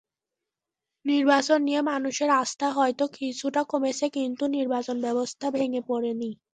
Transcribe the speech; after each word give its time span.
নির্বাচন 1.05 1.59
নিয়ে 1.67 1.81
মানুষের 1.91 2.29
আস্থা 2.41 2.67
হয়তো 2.77 3.03
কিছুটা 3.17 3.61
কমেছে, 3.71 4.05
কিন্তু 4.15 4.43
নির্বাচনব্যবস্থা 4.57 5.45
ভেঙে 5.55 5.81
পড়েনি। 5.89 6.29